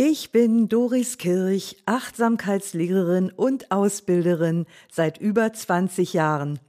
[0.00, 6.60] Ich bin Doris Kirch, Achtsamkeitslehrerin und Ausbilderin seit über 20 Jahren.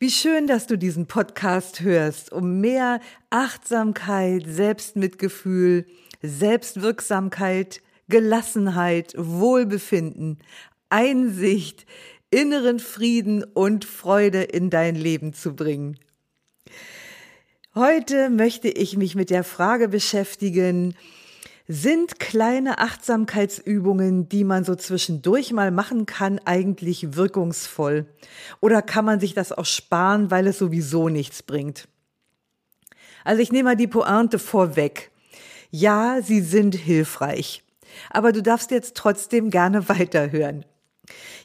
[0.00, 2.98] Wie schön, dass du diesen Podcast hörst, um mehr
[3.30, 5.86] Achtsamkeit, Selbstmitgefühl,
[6.22, 10.40] Selbstwirksamkeit, Gelassenheit, Wohlbefinden,
[10.90, 11.86] Einsicht,
[12.32, 16.00] inneren Frieden und Freude in dein Leben zu bringen.
[17.76, 20.96] Heute möchte ich mich mit der Frage beschäftigen,
[21.68, 28.06] sind kleine Achtsamkeitsübungen, die man so zwischendurch mal machen kann, eigentlich wirkungsvoll?
[28.60, 31.88] Oder kann man sich das auch sparen, weil es sowieso nichts bringt?
[33.24, 35.10] Also ich nehme mal die Pointe vorweg.
[35.70, 37.64] Ja, sie sind hilfreich.
[38.10, 40.64] Aber du darfst jetzt trotzdem gerne weiterhören.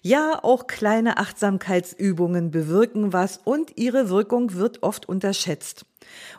[0.01, 5.85] Ja, auch kleine Achtsamkeitsübungen bewirken was und ihre Wirkung wird oft unterschätzt.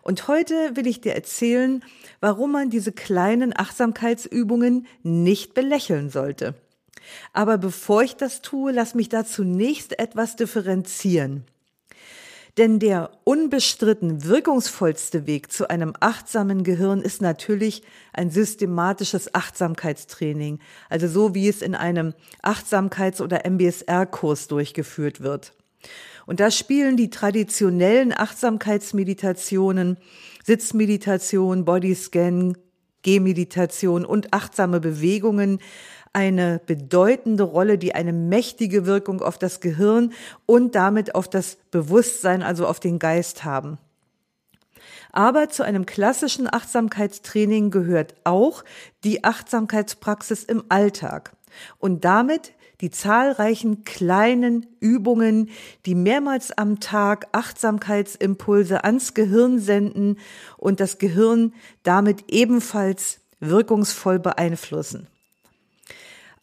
[0.03, 1.85] Und heute will ich dir erzählen,
[2.21, 6.55] warum man diese kleinen Achtsamkeitsübungen nicht belächeln sollte.
[7.33, 11.45] Aber bevor ich das tue, lass mich da zunächst etwas differenzieren.
[12.59, 20.59] Denn der unbestritten wirkungsvollste Weg zu einem achtsamen Gehirn ist natürlich ein systematisches Achtsamkeitstraining,
[20.91, 25.55] also so wie es in einem Achtsamkeits- oder MBSR-Kurs durchgeführt wird.
[26.27, 29.97] Und da spielen die traditionellen Achtsamkeitsmeditationen,
[30.45, 32.59] Sitzmeditation, Bodyscan,
[33.03, 35.59] Gehmeditation und achtsame Bewegungen
[36.13, 40.13] eine bedeutende Rolle, die eine mächtige Wirkung auf das Gehirn
[40.47, 43.79] und damit auf das Bewusstsein, also auf den Geist haben.
[45.13, 48.65] Aber zu einem klassischen Achtsamkeitstraining gehört auch
[49.05, 51.33] die Achtsamkeitspraxis im Alltag.
[51.79, 55.51] Und damit die zahlreichen kleinen Übungen,
[55.87, 60.19] die mehrmals am Tag Achtsamkeitsimpulse ans Gehirn senden
[60.57, 65.07] und das Gehirn damit ebenfalls wirkungsvoll beeinflussen.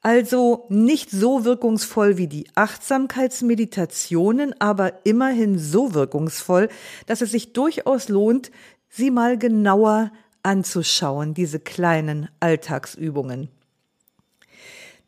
[0.01, 6.69] Also nicht so wirkungsvoll wie die Achtsamkeitsmeditationen, aber immerhin so wirkungsvoll,
[7.05, 8.49] dass es sich durchaus lohnt,
[8.87, 10.11] sie mal genauer
[10.41, 13.49] anzuschauen, diese kleinen Alltagsübungen.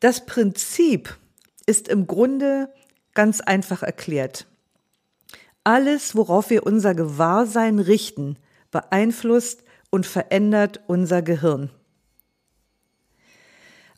[0.01, 1.17] Das Prinzip
[1.65, 2.73] ist im Grunde
[3.13, 4.45] ganz einfach erklärt.
[5.63, 8.37] Alles, worauf wir unser Gewahrsein richten,
[8.71, 11.69] beeinflusst und verändert unser Gehirn.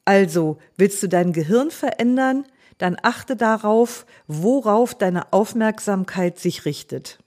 [0.05, 2.45] Also, willst du dein Gehirn verändern,
[2.77, 7.19] dann achte darauf, worauf deine Aufmerksamkeit sich richtet.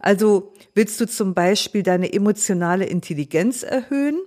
[0.00, 4.18] Also, willst du zum Beispiel deine emotionale Intelligenz erhöhen,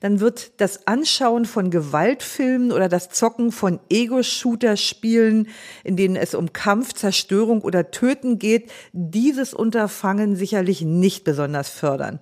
[0.00, 5.48] dann wird das Anschauen von Gewaltfilmen oder das Zocken von Ego-Shooter-Spielen,
[5.84, 12.20] in denen es um Kampf, Zerstörung oder Töten geht, dieses Unterfangen sicherlich nicht besonders fördern.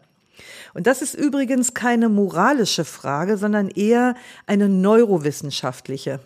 [0.74, 4.14] Und das ist übrigens keine moralische Frage, sondern eher
[4.46, 6.20] eine neurowissenschaftliche.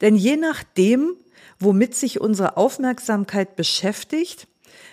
[0.00, 1.14] Denn je nachdem,
[1.58, 4.48] womit sich unsere Aufmerksamkeit beschäftigt,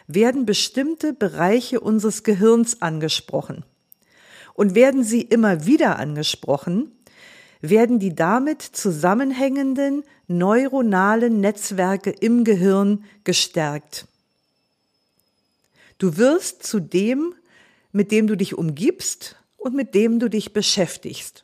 [0.08, 3.64] werden bestimmte Bereiche unseres Gehirns angesprochen.
[4.54, 6.92] Und werden sie immer wieder angesprochen,
[7.62, 14.08] werden die damit zusammenhängenden neuronalen Netzwerke im Gehirn gestärkt.
[15.98, 17.34] Du wirst zu dem
[17.92, 21.44] mit dem du dich umgibst und mit dem du dich beschäftigst.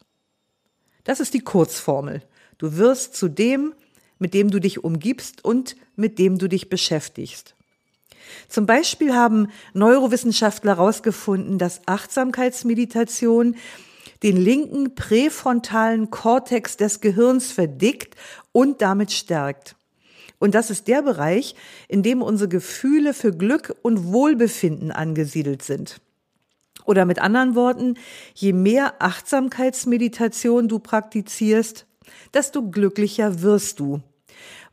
[1.04, 2.22] Das ist die Kurzformel.
[2.58, 3.74] Du wirst zu dem,
[4.20, 7.56] mit dem du dich umgibst und mit dem du dich beschäftigst.
[8.48, 13.56] Zum Beispiel haben Neurowissenschaftler herausgefunden, dass Achtsamkeitsmeditation
[14.24, 18.16] den linken präfrontalen Kortex des Gehirns verdickt
[18.52, 19.76] und damit stärkt.
[20.40, 21.56] Und das ist der Bereich,
[21.88, 26.00] in dem unsere Gefühle für Glück und Wohlbefinden angesiedelt sind.
[26.86, 27.96] Oder mit anderen Worten,
[28.34, 31.86] je mehr Achtsamkeitsmeditation du praktizierst,
[32.34, 34.02] desto glücklicher wirst du,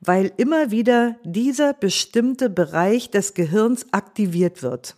[0.00, 4.96] weil immer wieder dieser bestimmte Bereich des Gehirns aktiviert wird.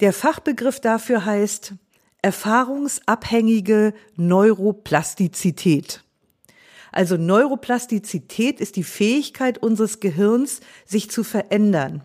[0.00, 1.74] Der Fachbegriff dafür heißt
[2.20, 6.02] erfahrungsabhängige Neuroplastizität.
[6.92, 12.02] Also Neuroplastizität ist die Fähigkeit unseres Gehirns, sich zu verändern.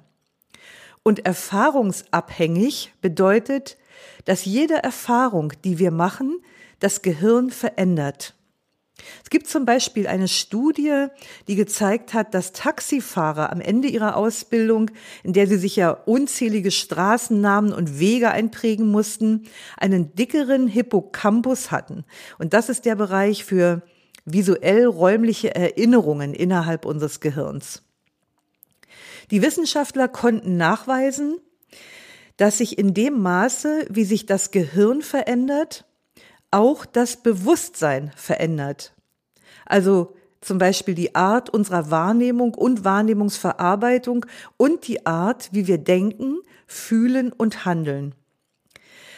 [1.03, 3.77] Und erfahrungsabhängig bedeutet,
[4.25, 6.44] dass jede Erfahrung, die wir machen,
[6.80, 8.36] das Gehirn verändert.
[9.24, 11.07] Es gibt zum Beispiel eine Studie,
[11.48, 14.92] die gezeigt hat, dass Taxifahrer am Ende ihrer Ausbildung,
[15.24, 19.47] in der sie sich ja unzählige Straßennamen und Wege einprägen mussten,
[19.77, 22.06] einen dickeren Hippocampus hatten.
[22.38, 23.81] Und das ist der Bereich für
[24.25, 27.83] visuell räumliche Erinnerungen innerhalb unseres Gehirns.
[29.29, 31.38] Die Wissenschaftler konnten nachweisen,
[32.38, 35.85] dass sich in dem Maße, wie sich das Gehirn verändert,
[36.49, 38.93] auch das Bewusstsein verändert.
[39.65, 44.25] Also zum Beispiel die Art unserer Wahrnehmung und Wahrnehmungsverarbeitung
[44.57, 48.15] und die Art, wie wir denken, fühlen und handeln.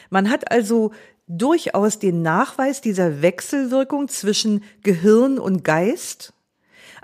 [0.10, 0.92] Man hat also
[1.28, 6.34] durchaus den Nachweis dieser Wechselwirkung zwischen Gehirn und Geist,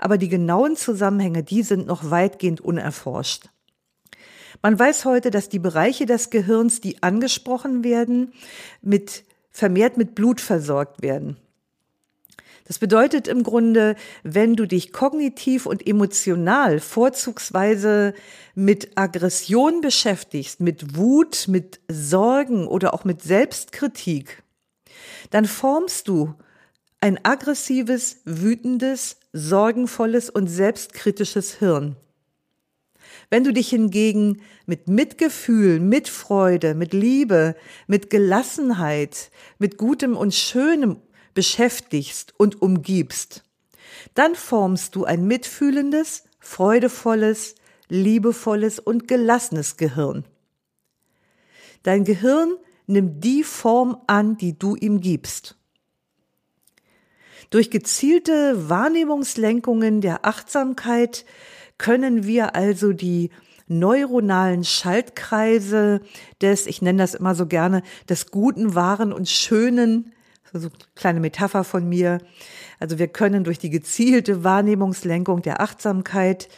[0.00, 3.50] aber die genauen Zusammenhänge, die sind noch weitgehend unerforscht.
[4.62, 8.32] Man weiß heute, dass die Bereiche des Gehirns, die angesprochen werden,
[8.80, 11.36] mit vermehrt mit Blut versorgt werden.
[12.66, 18.14] Das bedeutet im Grunde, wenn du dich kognitiv und emotional vorzugsweise
[18.54, 24.42] mit Aggression beschäftigst, mit Wut, mit Sorgen oder auch mit Selbstkritik,
[25.30, 26.34] dann formst du
[27.00, 31.96] ein aggressives, wütendes, sorgenvolles und selbstkritisches Hirn.
[33.30, 37.56] Wenn du dich hingegen mit Mitgefühl, mit Freude, mit Liebe,
[37.86, 40.96] mit Gelassenheit, mit Gutem und Schönem
[41.32, 43.44] beschäftigst und umgibst,
[44.14, 47.54] dann formst du ein mitfühlendes, freudevolles,
[47.88, 50.24] liebevolles und gelassenes Gehirn.
[51.82, 52.56] Dein Gehirn
[52.86, 55.56] nimmt die Form an, die du ihm gibst.
[57.50, 61.24] Durch gezielte Wahrnehmungslenkungen der Achtsamkeit
[61.78, 63.30] können wir also die
[63.66, 66.00] neuronalen Schaltkreise
[66.40, 70.12] des, ich nenne das immer so gerne, des Guten, Wahren und Schönen,
[70.52, 72.18] so eine kleine Metapher von mir.
[72.78, 76.48] Also wir können durch die gezielte Wahrnehmungslenkung der Achtsamkeit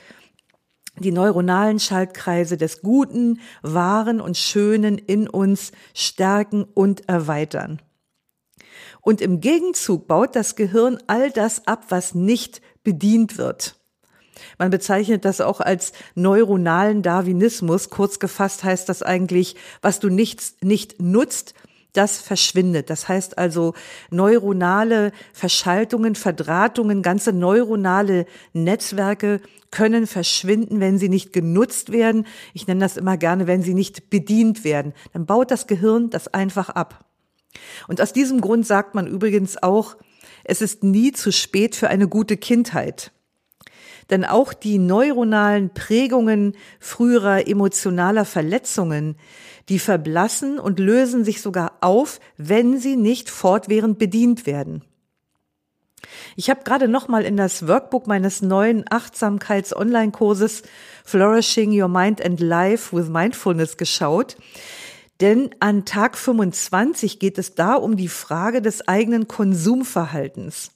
[0.98, 7.80] die neuronalen Schaltkreise des Guten, Wahren und Schönen in uns stärken und erweitern.
[9.02, 13.76] Und im Gegenzug baut das Gehirn all das ab, was nicht bedient wird.
[14.58, 17.90] Man bezeichnet das auch als neuronalen Darwinismus.
[17.90, 21.54] Kurz gefasst heißt das eigentlich, was du nichts nicht nutzt,
[21.92, 22.88] das verschwindet.
[22.88, 23.74] Das heißt also
[24.10, 29.40] neuronale Verschaltungen, Verdrahtungen, ganze neuronale Netzwerke
[29.70, 32.26] können verschwinden, wenn sie nicht genutzt werden.
[32.54, 34.94] Ich nenne das immer gerne, wenn sie nicht bedient werden.
[35.12, 37.04] Dann baut das Gehirn das einfach ab.
[37.88, 39.96] Und aus diesem Grund sagt man übrigens auch,
[40.44, 43.12] es ist nie zu spät für eine gute Kindheit.
[44.10, 49.16] Denn auch die neuronalen Prägungen früherer emotionaler Verletzungen,
[49.68, 54.84] die verblassen und lösen sich sogar auf, wenn sie nicht fortwährend bedient werden.
[56.36, 60.62] Ich habe gerade noch mal in das Workbook meines neuen Achtsamkeits-Online-Kurses
[61.04, 64.36] Flourishing Your Mind and Life with Mindfulness geschaut.
[65.22, 70.72] Denn an Tag 25 geht es da um die Frage des eigenen Konsumverhaltens.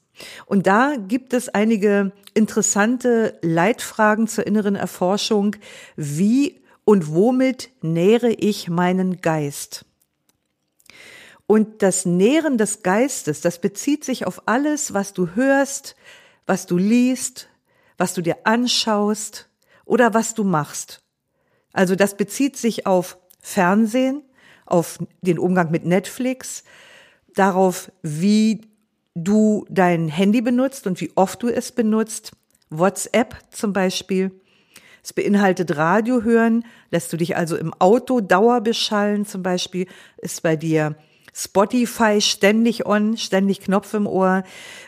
[0.46, 5.56] Und da gibt es einige interessante Leitfragen zur inneren Erforschung.
[5.96, 9.84] Wie und womit nähere ich meinen Geist?
[11.48, 15.96] Und das Nähren des Geistes, das bezieht sich auf alles, was du hörst,
[16.46, 17.48] was du liest,
[17.98, 19.48] was du dir anschaust
[19.84, 21.02] oder was du machst.
[21.72, 24.22] Also das bezieht sich auf Fernsehen,
[24.66, 26.64] auf den Umgang mit Netflix,
[27.34, 28.62] darauf, wie
[29.14, 32.32] du dein Handy benutzt und wie oft du es benutzt.
[32.70, 34.32] WhatsApp zum Beispiel.
[35.02, 39.86] Es beinhaltet Radio hören, lässt du dich also im Auto Dauer beschallen zum Beispiel,
[40.18, 40.96] ist bei dir
[41.32, 44.42] Spotify ständig on, ständig Knopf im Ohr.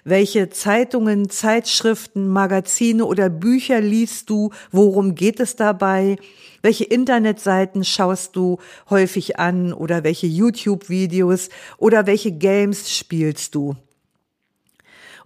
[0.04, 4.50] Welche Zeitungen, Zeitschriften, Magazine oder Bücher liest du?
[4.72, 6.16] Worum geht es dabei?
[6.62, 8.58] Welche Internetseiten schaust du
[8.90, 13.76] häufig an oder welche YouTube-Videos oder welche Games spielst du?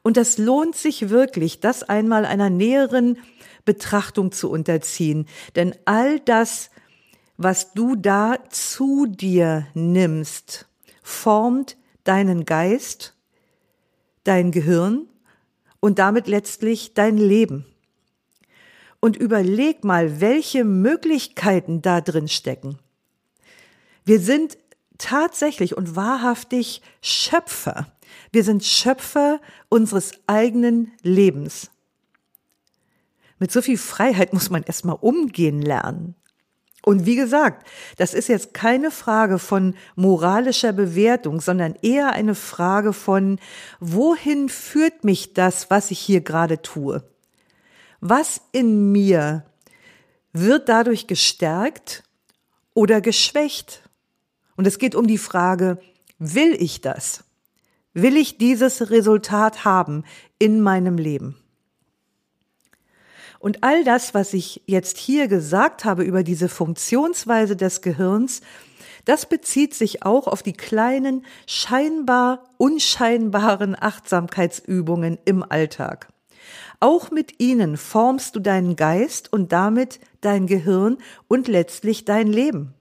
[0.03, 3.19] Und das lohnt sich wirklich, das einmal einer näheren
[3.65, 5.27] Betrachtung zu unterziehen.
[5.55, 6.71] Denn all das,
[7.37, 10.67] was du da zu dir nimmst,
[11.03, 13.15] formt deinen Geist,
[14.25, 15.09] dein Gehirn
[15.81, 17.67] und damit letztlich dein Leben.
[19.05, 22.79] Und überleg mal, welche Möglichkeiten da drin stecken.
[24.05, 24.57] Wir sind
[24.97, 27.89] tatsächlich und wahrhaftig Schöpfer.
[28.31, 31.73] Wir sind Schöpfer unseres eigenen Lebens.
[33.41, 36.15] Mit so viel Freiheit muss man erstmal umgehen lernen.
[36.85, 37.67] Und wie gesagt,
[37.97, 43.41] das ist jetzt keine Frage von moralischer Bewertung, sondern eher eine Frage von,
[43.81, 47.03] wohin führt mich das, was ich hier gerade tue?
[48.05, 49.45] Was in mir
[50.33, 52.03] wird dadurch gestärkt
[52.75, 53.89] oder geschwächt?
[54.57, 55.81] Und es geht um die Frage,
[56.19, 57.23] will ich das?
[57.95, 60.03] Will ich dieses Resultat haben
[60.41, 61.37] in meinem Leben?
[63.39, 68.41] Und all das, was ich jetzt hier gesagt habe über diese Funktionsweise des Gehirns,
[69.05, 76.12] das bezieht sich auch auf die kleinen, scheinbar unscheinbaren Achtsamkeitsübungen im Alltag.
[76.83, 80.99] Auch mit ihnen formst du deinen Geist und damit dein Gehirn
[81.29, 82.75] und letztlich dein Leben.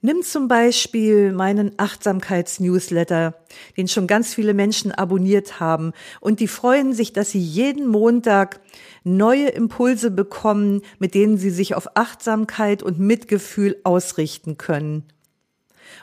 [0.00, 3.34] Nimm zum Beispiel meinen Achtsamkeits-Newsletter,
[3.76, 8.60] den schon ganz viele Menschen abonniert haben und die freuen sich, dass sie jeden Montag
[9.04, 15.04] neue Impulse bekommen, mit denen sie sich auf Achtsamkeit und Mitgefühl ausrichten können.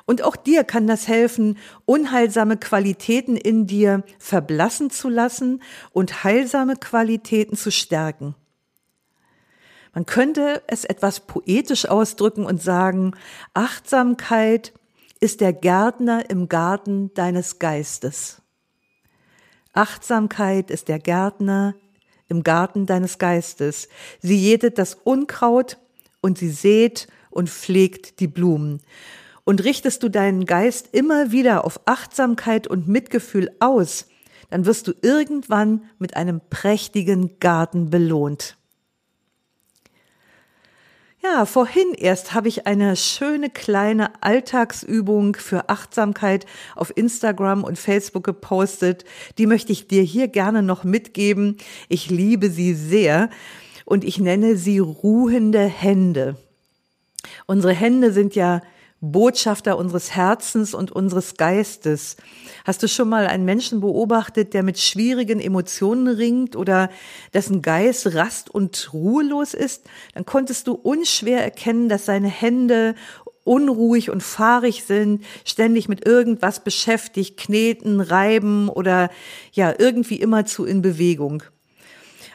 [0.05, 6.75] Und auch dir kann das helfen, unheilsame Qualitäten in dir verblassen zu lassen und heilsame
[6.75, 8.35] Qualitäten zu stärken.
[9.93, 13.15] Man könnte es etwas poetisch ausdrücken und sagen,
[13.53, 14.73] Achtsamkeit
[15.19, 18.41] ist der Gärtner im Garten deines Geistes.
[19.73, 21.75] Achtsamkeit ist der Gärtner
[22.27, 23.89] im Garten deines Geistes.
[24.21, 25.77] Sie jätet das Unkraut
[26.21, 28.81] und sie sät und pflegt die Blumen.
[29.49, 34.05] Und richtest du deinen Geist immer wieder auf Achtsamkeit und Mitgefühl aus,
[34.51, 38.57] dann wirst du irgendwann mit einem prächtigen Garten belohnt.
[41.23, 48.25] Ja, vorhin erst habe ich eine schöne kleine Alltagsübung für Achtsamkeit auf Instagram und Facebook
[48.25, 49.03] gepostet.
[49.39, 51.57] Die möchte ich dir hier gerne noch mitgeben.
[51.87, 53.31] Ich liebe sie sehr
[53.83, 56.35] und ich nenne sie ruhende Hände.
[57.47, 58.61] Unsere Hände sind ja
[59.01, 62.17] Botschafter unseres Herzens und unseres Geistes.
[62.65, 66.89] Hast du schon mal einen Menschen beobachtet, der mit schwierigen Emotionen ringt oder
[67.33, 69.85] dessen Geist rast und ruhelos ist?
[70.13, 72.95] Dann konntest du unschwer erkennen, dass seine Hände
[73.45, 79.09] unruhig und fahrig sind, ständig mit irgendwas beschäftigt, kneten, reiben oder
[79.53, 81.43] ja, irgendwie immerzu in Bewegung.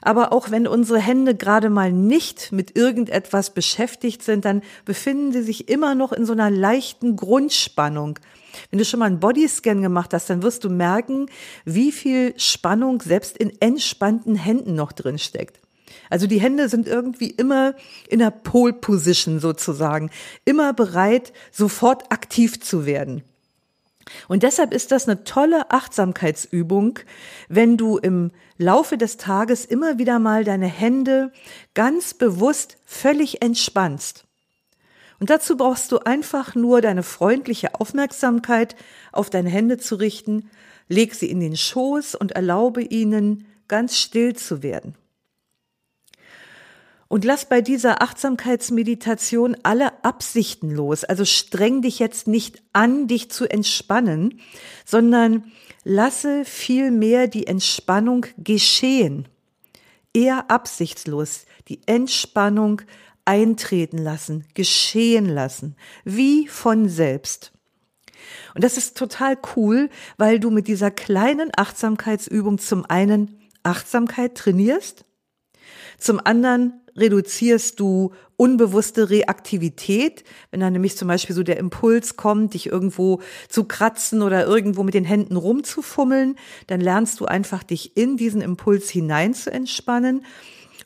[0.05, 5.43] Aber auch wenn unsere Hände gerade mal nicht mit irgendetwas beschäftigt sind, dann befinden sie
[5.43, 8.19] sich immer noch in so einer leichten Grundspannung.
[8.71, 11.27] Wenn du schon mal einen Bodyscan gemacht hast, dann wirst du merken,
[11.65, 15.59] wie viel Spannung selbst in entspannten Händen noch drin steckt.
[16.11, 17.75] Also die Hände sind irgendwie immer
[18.09, 20.11] in der Pole Position sozusagen,
[20.45, 23.23] immer bereit, sofort aktiv zu werden.
[24.29, 26.99] Und deshalb ist das eine tolle Achtsamkeitsübung,
[27.49, 31.33] wenn du im Laufe des Tages immer wieder mal deine Hände
[31.75, 34.25] ganz bewusst völlig entspannst.
[35.21, 38.77] Und dazu brauchst du einfach nur deine freundliche Aufmerksamkeit
[39.13, 40.51] auf deine Hände zu richten,
[40.89, 44.95] leg sie in den Schoß und erlaube ihnen ganz still zu werden.
[47.15, 51.05] Und lass bei dieser Achtsamkeitsmeditation alle Absichten los.
[51.05, 54.41] Also streng dich jetzt nicht an, dich zu entspannen,
[54.85, 55.53] sondern
[55.85, 59.29] lasse vielmehr die Entspannung geschehen.
[60.13, 62.83] Eher absichtslos die Entspannung
[63.25, 67.53] eintreten lassen, geschehen lassen, wie von selbst.
[68.57, 75.05] Und das ist total cool, weil du mit dieser kleinen Achtsamkeitsübung zum einen Achtsamkeit trainierst,
[75.99, 82.55] zum anderen reduzierst du unbewusste Reaktivität, wenn dann nämlich zum Beispiel so der Impuls kommt,
[82.55, 87.97] dich irgendwo zu kratzen oder irgendwo mit den Händen rumzufummeln, dann lernst du einfach dich
[87.97, 90.25] in diesen Impuls hinein zu entspannen.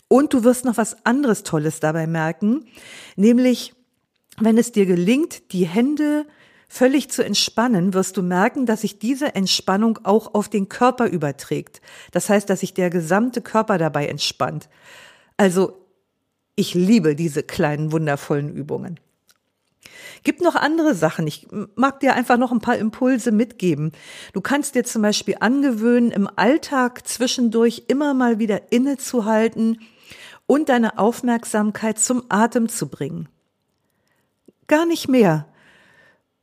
[0.09, 2.65] Und du wirst noch was anderes Tolles dabei merken,
[3.17, 3.75] nämlich
[4.41, 6.27] wenn es dir gelingt, die Hände
[6.69, 11.81] völlig zu entspannen, wirst du merken, dass sich diese Entspannung auch auf den Körper überträgt.
[12.13, 14.69] Das heißt, dass sich der gesamte Körper dabei entspannt.
[15.37, 15.79] Also
[16.55, 19.01] ich liebe diese kleinen wundervollen Übungen.
[20.25, 21.27] Gibt noch andere Sachen.
[21.27, 21.47] Ich
[21.77, 23.93] mag dir einfach noch ein paar Impulse mitgeben.
[24.33, 29.81] Du kannst dir zum Beispiel angewöhnen, im Alltag zwischendurch immer mal wieder innezuhalten
[30.47, 33.29] und deine Aufmerksamkeit zum Atem zu bringen.
[34.67, 35.47] Gar nicht mehr.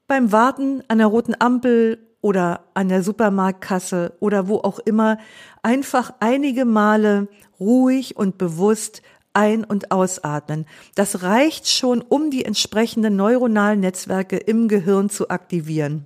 [0.08, 5.18] Beim Warten an der roten Ampel oder an der Supermarktkasse oder wo auch immer
[5.64, 7.28] einfach einige Male
[7.60, 9.02] ruhig und bewusst
[9.34, 10.66] ein- und ausatmen.
[10.94, 16.06] Das reicht schon, um die entsprechenden neuronalen Netzwerke im Gehirn zu aktivieren.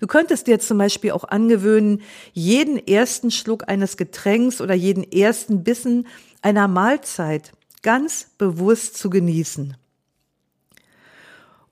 [0.00, 5.62] Du könntest dir zum Beispiel auch angewöhnen, jeden ersten Schluck eines Getränks oder jeden ersten
[5.62, 6.08] Bissen
[6.42, 9.76] einer Mahlzeit ganz bewusst zu genießen.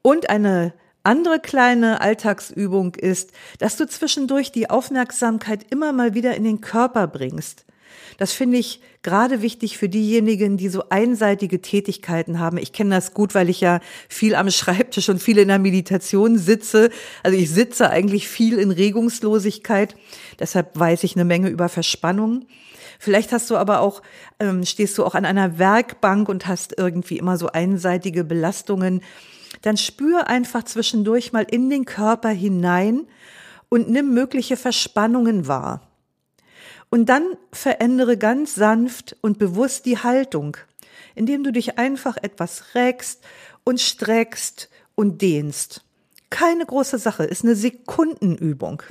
[0.02, 6.45] Und eine andere kleine Alltagsübung ist, dass du zwischendurch die Aufmerksamkeit immer mal wieder in
[6.45, 7.64] den Körper bringst.
[8.19, 12.59] Das finde ich gerade wichtig für diejenigen, die so einseitige Tätigkeiten haben.
[12.59, 16.37] Ich kenne das gut, weil ich ja viel am Schreibtisch und viel in der Meditation
[16.37, 16.90] sitze.
[17.23, 19.97] Also ich sitze eigentlich viel in Regungslosigkeit.
[20.38, 22.45] Deshalb weiß ich eine Menge über Verspannung.
[22.99, 24.02] Vielleicht hast du aber auch,
[24.38, 29.00] ähm, stehst du auch an einer Werkbank und hast irgendwie immer so einseitige Belastungen
[29.62, 33.07] dann spür einfach zwischendurch mal in den Körper hinein
[33.69, 35.83] und nimm mögliche Verspannungen wahr.
[36.90, 40.57] Und dann verändere ganz sanft und bewusst die Haltung,
[41.14, 43.23] indem du dich einfach etwas reckst
[43.64, 45.85] und streckst und dehnst.
[46.31, 48.83] Keine große Sache, ist eine Sekundenübung.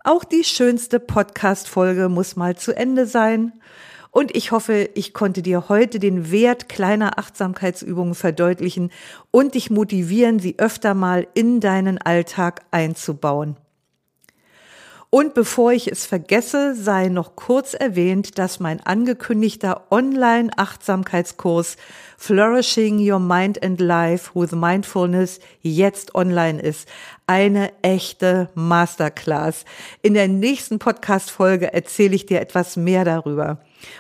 [0.06, 3.54] Auch die schönste Podcast-Folge muss mal zu Ende sein.
[4.12, 8.92] Und ich hoffe, ich konnte dir heute den Wert kleiner Achtsamkeitsübungen verdeutlichen
[9.32, 13.56] und dich motivieren, sie öfter mal in deinen Alltag einzubauen.
[15.14, 21.78] Und bevor ich es vergesse, sei noch kurz erwähnt, dass mein angekündigter Online-Achtsamkeitskurs
[22.18, 26.90] Flourishing Your Mind and Life with Mindfulness jetzt online ist.
[27.28, 29.66] Eine echte Masterclass.
[30.02, 33.60] In der nächsten Podcast-Folge erzähle ich dir etwas mehr darüber.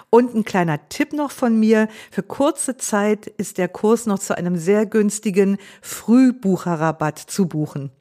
[0.09, 1.89] Und ein kleiner Tipp noch von mir.
[2.09, 7.91] Für kurze Zeit ist der Kurs noch zu einem sehr günstigen Frühbucherrabatt zu buchen.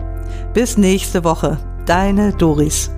[0.54, 2.92] Bis nächste Woche, deine Doris.